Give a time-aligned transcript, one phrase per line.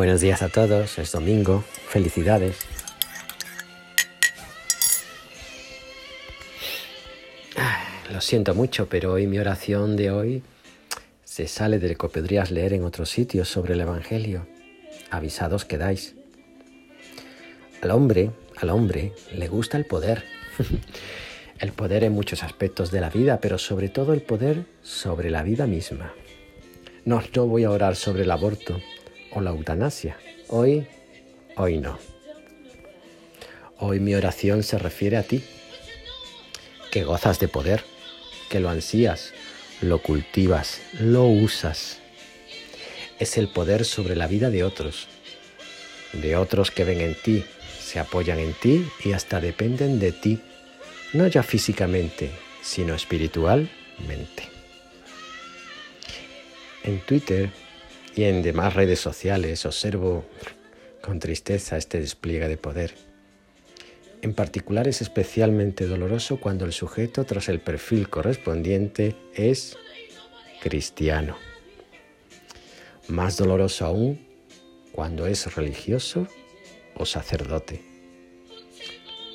[0.00, 2.56] Buenos días a todos, es domingo, felicidades.
[8.10, 10.42] Lo siento mucho, pero hoy mi oración de hoy
[11.22, 14.46] se sale del que podrías leer en otros sitios sobre el Evangelio.
[15.10, 16.14] Avisados quedáis.
[17.82, 20.24] Al hombre, al hombre le gusta el poder.
[21.58, 25.42] el poder en muchos aspectos de la vida, pero sobre todo el poder sobre la
[25.42, 26.14] vida misma.
[27.04, 28.80] No, yo voy a orar sobre el aborto
[29.32, 30.16] o la eutanasia.
[30.48, 30.86] Hoy,
[31.56, 31.98] hoy no.
[33.78, 35.42] Hoy mi oración se refiere a ti,
[36.90, 37.82] que gozas de poder,
[38.50, 39.32] que lo ansías,
[39.80, 41.98] lo cultivas, lo usas.
[43.18, 45.08] Es el poder sobre la vida de otros,
[46.12, 47.44] de otros que ven en ti,
[47.80, 50.40] se apoyan en ti y hasta dependen de ti,
[51.12, 52.30] no ya físicamente,
[52.62, 54.48] sino espiritualmente.
[56.84, 57.50] En Twitter
[58.20, 60.26] y en demás redes sociales observo
[61.00, 62.92] con tristeza este despliegue de poder.
[64.20, 69.78] En particular es especialmente doloroso cuando el sujeto tras el perfil correspondiente es
[70.60, 71.38] cristiano.
[73.08, 74.20] Más doloroso aún
[74.92, 76.28] cuando es religioso
[76.96, 77.80] o sacerdote.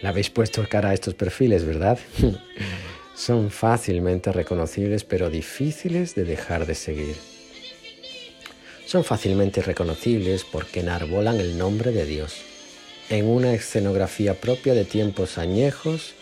[0.00, 1.98] La habéis puesto cara a estos perfiles, ¿verdad?
[3.14, 7.39] Son fácilmente reconocibles pero difíciles de dejar de seguir.
[8.90, 12.34] Son fácilmente reconocibles porque enarbolan el nombre de Dios.
[13.08, 16.14] En una escenografía propia de tiempos añejos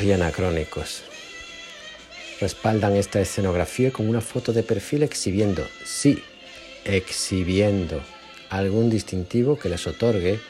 [0.00, 1.04] y anacrónicos.
[2.40, 6.24] Respaldan esta escenografía con una foto de perfil exhibiendo, sí,
[6.84, 8.02] exhibiendo
[8.50, 10.40] algún distintivo que les otorgue,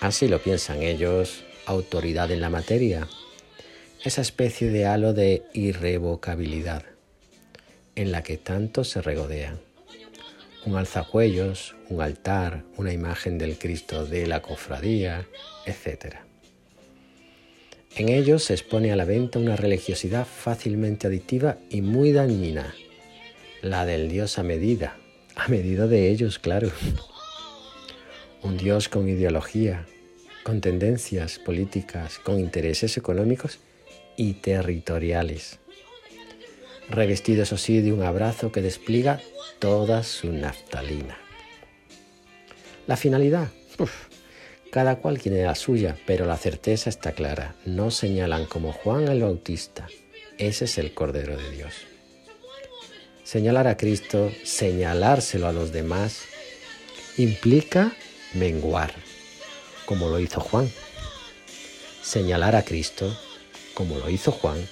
[0.00, 3.08] así lo piensan ellos, autoridad en la materia,
[4.04, 6.84] esa especie de halo de irrevocabilidad
[7.96, 9.65] en la que tanto se regodean
[10.66, 15.26] un alzacuellos, un altar, una imagen del Cristo de la cofradía,
[15.64, 16.16] etc.
[17.94, 22.74] En ellos se expone a la venta una religiosidad fácilmente aditiva y muy dañina,
[23.62, 24.98] la del Dios a medida,
[25.36, 26.70] a medida de ellos, claro.
[28.42, 29.86] Un Dios con ideología,
[30.42, 33.60] con tendencias políticas, con intereses económicos
[34.16, 35.60] y territoriales
[36.88, 39.20] revestido eso sí de un abrazo que despliega
[39.58, 41.18] toda su naftalina.
[42.86, 43.48] La finalidad,
[44.70, 47.54] cada cual tiene la suya, pero la certeza está clara.
[47.64, 49.88] No señalan como Juan el Bautista,
[50.38, 51.74] ese es el Cordero de Dios.
[53.24, 56.22] Señalar a Cristo, señalárselo a los demás,
[57.16, 57.92] implica
[58.34, 58.94] menguar,
[59.84, 60.70] como lo hizo Juan.
[62.02, 63.18] Señalar a Cristo,
[63.74, 64.68] como lo hizo Juan,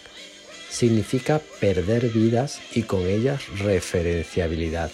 [0.75, 4.91] significa perder vidas y con ellas referenciabilidad.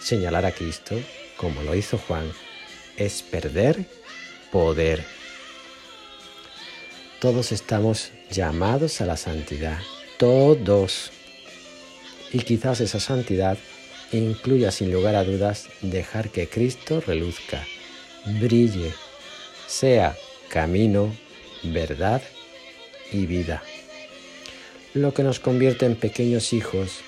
[0.00, 0.98] Señalar a Cristo,
[1.36, 2.32] como lo hizo Juan,
[2.96, 3.84] es perder
[4.50, 5.04] poder.
[7.20, 9.78] Todos estamos llamados a la santidad,
[10.16, 11.10] todos.
[12.32, 13.58] Y quizás esa santidad
[14.10, 17.62] incluya sin lugar a dudas dejar que Cristo reluzca,
[18.40, 18.94] brille,
[19.66, 20.16] sea
[20.48, 21.14] camino,
[21.62, 22.22] verdad
[23.12, 23.62] y vida
[24.94, 27.00] lo que nos convierte en pequeños hijos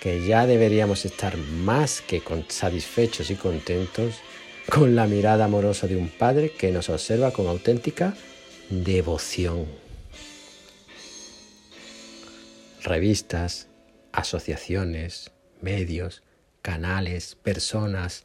[0.00, 4.16] que ya deberíamos estar más que satisfechos y contentos
[4.70, 8.14] con la mirada amorosa de un padre que nos observa con auténtica
[8.68, 9.66] devoción.
[12.82, 13.68] Revistas,
[14.12, 15.30] asociaciones,
[15.62, 16.22] medios,
[16.60, 18.24] canales, personas,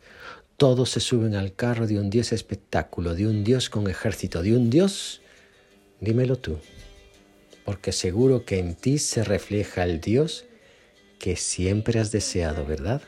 [0.58, 4.56] todos se suben al carro de un Dios espectáculo, de un Dios con ejército, de
[4.58, 5.22] un Dios,
[6.02, 6.58] dímelo tú,
[7.70, 10.46] porque seguro que en ti se refleja el Dios
[11.20, 13.04] que siempre has deseado, ¿verdad?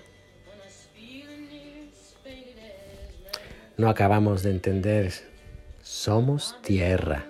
[3.75, 5.13] No acabamos de entender,
[5.81, 7.25] somos tierra,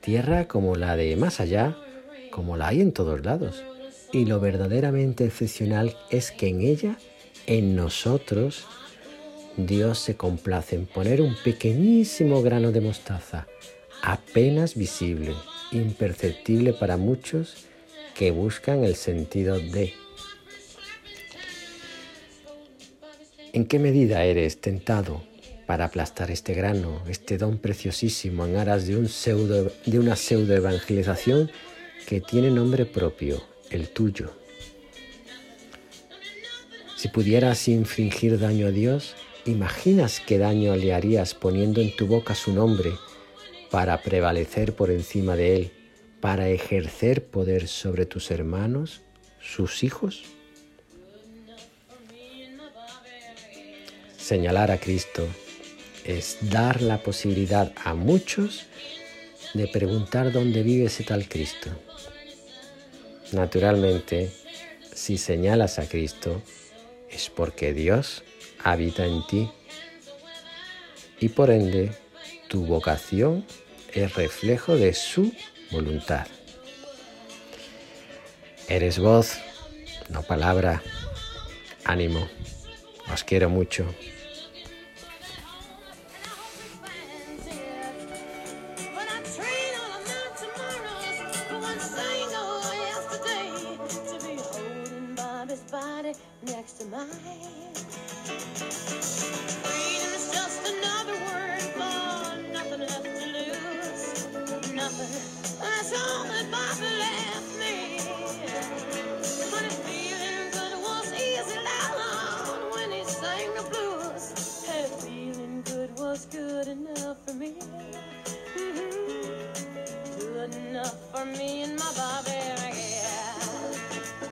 [0.00, 1.76] tierra como la de más allá,
[2.32, 3.62] como la hay en todos lados.
[4.12, 6.98] Y lo verdaderamente excepcional es que en ella,
[7.46, 8.66] en nosotros,
[9.56, 13.46] Dios se complace en poner un pequeñísimo grano de mostaza,
[14.02, 15.36] apenas visible,
[15.72, 17.66] imperceptible para muchos
[18.14, 19.94] que buscan el sentido de.
[23.52, 25.22] ¿En qué medida eres tentado
[25.66, 30.54] para aplastar este grano, este don preciosísimo en aras de, un pseudo, de una pseudo
[30.54, 31.50] evangelización
[32.06, 34.32] que tiene nombre propio, el tuyo?
[36.96, 42.34] Si pudieras infringir daño a Dios, ¿imaginas qué daño le harías poniendo en tu boca
[42.34, 42.92] su nombre?
[43.72, 45.72] Para prevalecer por encima de Él,
[46.20, 49.00] para ejercer poder sobre tus hermanos,
[49.40, 50.24] sus hijos?
[54.18, 55.26] Señalar a Cristo
[56.04, 58.66] es dar la posibilidad a muchos
[59.54, 61.70] de preguntar dónde vive ese tal Cristo.
[63.32, 64.30] Naturalmente,
[64.94, 66.42] si señalas a Cristo,
[67.10, 68.22] es porque Dios
[68.62, 69.50] habita en ti
[71.20, 71.92] y por ende
[72.52, 73.46] tu vocación
[73.94, 75.32] es reflejo de su
[75.70, 76.26] voluntad.
[78.68, 79.38] Eres voz,
[80.10, 80.82] no palabra.
[81.86, 82.28] Ánimo.
[83.10, 83.86] Os quiero mucho.